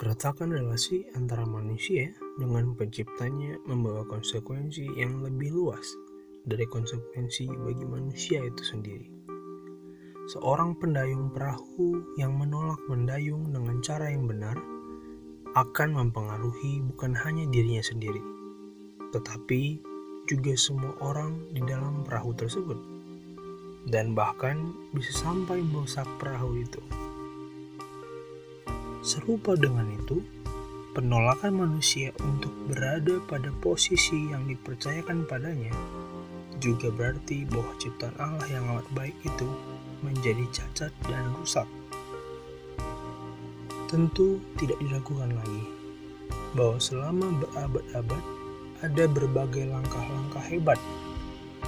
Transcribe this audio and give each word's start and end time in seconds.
Keretakan 0.00 0.56
relasi 0.56 1.04
antara 1.12 1.44
manusia 1.44 2.08
dengan 2.40 2.72
penciptanya 2.72 3.60
membawa 3.68 4.00
konsekuensi 4.08 4.96
yang 4.96 5.20
lebih 5.20 5.52
luas 5.52 5.84
dari 6.48 6.64
konsekuensi 6.64 7.44
bagi 7.52 7.84
manusia 7.84 8.40
itu 8.40 8.64
sendiri. 8.64 9.12
Seorang 10.32 10.80
pendayung 10.80 11.28
perahu 11.36 12.16
yang 12.16 12.32
menolak 12.32 12.80
mendayung 12.88 13.52
dengan 13.52 13.84
cara 13.84 14.08
yang 14.08 14.24
benar 14.24 14.56
akan 15.52 15.92
mempengaruhi 15.92 16.80
bukan 16.96 17.12
hanya 17.20 17.44
dirinya 17.52 17.84
sendiri, 17.84 18.24
tetapi 19.12 19.84
juga 20.24 20.56
semua 20.56 20.96
orang 21.04 21.44
di 21.52 21.60
dalam 21.68 22.08
perahu 22.08 22.32
tersebut, 22.40 22.80
dan 23.92 24.16
bahkan 24.16 24.72
bisa 24.96 25.12
sampai 25.12 25.60
merusak 25.60 26.08
perahu 26.16 26.56
itu. 26.56 26.80
Serupa 29.00 29.56
dengan 29.56 29.88
itu, 29.96 30.20
penolakan 30.92 31.56
manusia 31.56 32.12
untuk 32.20 32.52
berada 32.68 33.16
pada 33.24 33.48
posisi 33.64 34.28
yang 34.28 34.44
dipercayakan 34.44 35.24
padanya 35.24 35.72
juga 36.60 36.92
berarti 36.92 37.48
bahwa 37.48 37.72
ciptaan 37.80 38.12
Allah 38.20 38.44
yang 38.52 38.68
amat 38.76 38.84
baik 38.92 39.16
itu 39.24 39.48
menjadi 40.04 40.44
cacat 40.52 40.92
dan 41.08 41.24
rusak. 41.40 41.64
Tentu 43.88 44.38
tidak 44.60 44.76
diragukan 44.84 45.32
lagi 45.32 45.64
bahwa 46.52 46.76
selama 46.76 47.26
berabad-abad 47.40 48.24
ada 48.84 49.04
berbagai 49.08 49.64
langkah-langkah 49.72 50.44
hebat 50.52 50.80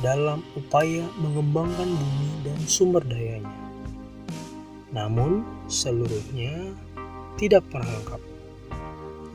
dalam 0.00 0.46
upaya 0.54 1.02
mengembangkan 1.18 1.90
bumi 1.90 2.30
dan 2.46 2.58
sumber 2.70 3.02
dayanya. 3.02 3.50
Namun, 4.94 5.42
seluruhnya 5.66 6.72
tidak 7.36 7.68
pernah 7.68 7.88
lengkap. 8.00 8.22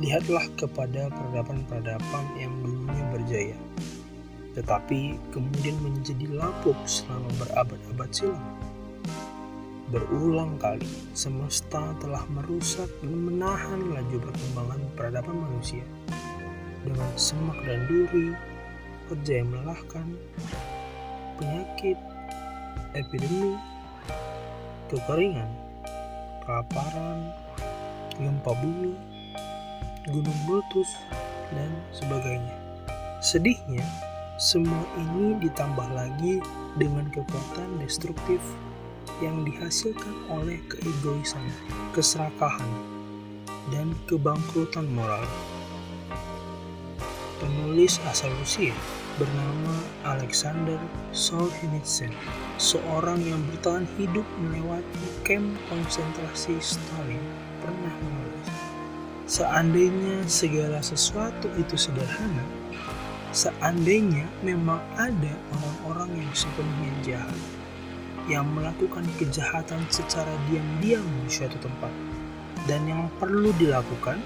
Lihatlah 0.02 0.46
kepada 0.58 1.14
peradaban-peradaban 1.14 2.26
yang 2.34 2.50
dulunya 2.66 3.06
berjaya, 3.14 3.58
tetapi 4.58 5.22
kemudian 5.30 5.78
menjadi 5.86 6.26
lapuk 6.34 6.78
selama 6.90 7.30
berabad-abad 7.38 8.10
silam. 8.10 8.42
Berulang 9.94 10.58
kali, 10.58 10.90
semesta 11.14 11.94
telah 12.02 12.26
merusak 12.34 12.90
dan 13.06 13.14
menahan 13.14 13.94
laju 13.94 14.18
perkembangan 14.24 14.82
peradaban 14.98 15.38
manusia 15.38 15.86
dengan 16.82 17.12
semak 17.14 17.62
dan 17.62 17.86
duri, 17.86 18.34
kerja 19.12 19.46
yang 19.46 19.54
melelahkan, 19.54 20.08
penyakit, 21.38 22.00
epidemi, 22.98 23.54
kekeringan, 24.90 25.52
kelaparan, 26.48 27.30
gempa 28.22 28.54
bumi, 28.62 28.94
gunung 30.14 30.40
meletus, 30.46 30.90
dan 31.52 31.72
sebagainya. 31.92 32.56
Sedihnya, 33.22 33.86
semua 34.42 34.82
ini 34.98 35.38
ditambah 35.42 35.90
lagi 35.94 36.42
dengan 36.78 37.06
kekuatan 37.14 37.78
destruktif 37.82 38.42
yang 39.22 39.46
dihasilkan 39.46 40.16
oleh 40.34 40.58
keegoisan, 40.66 41.46
keserakahan, 41.94 42.70
dan 43.70 43.94
kebangkrutan 44.10 44.90
moral. 44.90 45.22
Penulis 47.38 48.02
asal 48.10 48.30
Rusia 48.42 48.74
bernama 49.22 49.76
Alexander 50.18 50.78
Solzhenitsyn, 51.14 52.14
seorang 52.58 53.22
yang 53.22 53.42
bertahan 53.54 53.86
hidup 53.98 54.26
melewati 54.42 55.06
kamp 55.22 55.54
konsentrasi 55.70 56.58
Stalin 56.58 57.51
seandainya 59.32 60.28
segala 60.28 60.84
sesuatu 60.84 61.48
itu 61.56 61.80
sederhana, 61.80 62.44
seandainya 63.32 64.28
memang 64.44 64.84
ada 65.00 65.32
orang-orang 65.56 66.20
yang 66.20 66.32
sepenuhnya 66.36 66.92
jahat, 67.00 67.40
yang 68.28 68.44
melakukan 68.52 69.08
kejahatan 69.16 69.80
secara 69.88 70.36
diam-diam 70.52 71.08
di 71.24 71.32
suatu 71.32 71.56
tempat, 71.64 71.88
dan 72.68 72.84
yang 72.84 73.08
perlu 73.24 73.56
dilakukan 73.56 74.20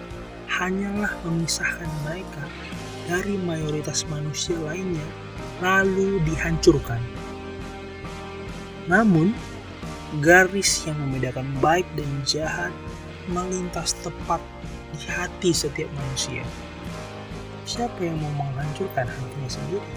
hanyalah 0.50 1.14
memisahkan 1.22 1.90
mereka 2.02 2.50
dari 3.06 3.38
mayoritas 3.38 4.10
manusia 4.10 4.58
lainnya, 4.66 5.06
lalu 5.62 6.18
dihancurkan. 6.26 6.98
Namun, 8.90 9.38
garis 10.18 10.82
yang 10.90 10.98
membedakan 10.98 11.46
baik 11.62 11.86
dan 11.94 12.10
jahat 12.26 12.74
melintas 13.30 13.94
tepat 14.02 14.42
di 14.94 15.10
hati 15.10 15.50
setiap 15.56 15.90
manusia. 15.96 16.46
Siapa 17.66 17.98
yang 18.06 18.22
mau 18.22 18.30
menghancurkan 18.38 19.10
hatinya 19.10 19.50
sendiri? 19.50 19.90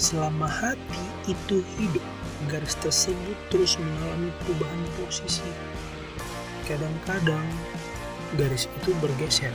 Selama 0.00 0.48
hati 0.48 1.04
itu 1.28 1.60
hidup, 1.76 2.00
garis 2.48 2.72
tersebut 2.80 3.36
terus 3.52 3.76
mengalami 3.76 4.32
perubahan 4.40 4.80
posisi. 4.96 5.44
Kadang-kadang 6.64 7.44
garis 8.40 8.64
itu 8.80 8.96
bergeser 9.04 9.52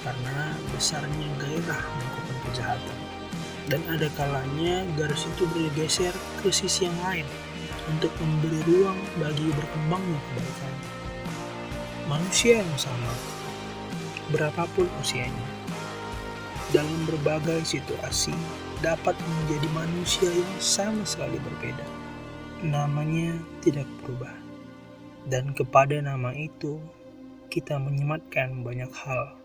karena 0.00 0.56
besarnya 0.72 1.28
gairah 1.36 1.82
melakukan 1.84 2.38
kejahatan. 2.48 2.98
Dan 3.68 3.84
ada 3.92 4.08
kalanya 4.16 4.88
garis 4.96 5.28
itu 5.28 5.44
bergeser 5.52 6.16
ke 6.40 6.48
sisi 6.48 6.88
yang 6.88 6.96
lain 7.04 7.28
untuk 7.92 8.10
memberi 8.18 8.60
ruang 8.64 8.98
bagi 9.20 9.52
berkembangnya 9.52 10.20
kebaikan 10.32 10.79
manusia 12.10 12.58
yang 12.58 12.74
sama, 12.74 13.14
berapapun 14.34 14.90
usianya, 14.98 15.46
dalam 16.74 17.06
berbagai 17.06 17.62
situasi 17.62 18.34
dapat 18.82 19.14
menjadi 19.14 19.68
manusia 19.70 20.26
yang 20.26 20.54
sama 20.58 21.06
sekali 21.06 21.38
berbeda. 21.38 21.86
Namanya 22.66 23.38
tidak 23.62 23.86
berubah, 24.02 24.34
dan 25.30 25.54
kepada 25.54 26.02
nama 26.02 26.34
itu 26.34 26.82
kita 27.46 27.78
menyematkan 27.78 28.66
banyak 28.66 28.90
hal, 28.90 29.38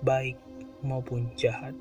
baik 0.00 0.40
maupun 0.80 1.28
jahat. 1.36 1.76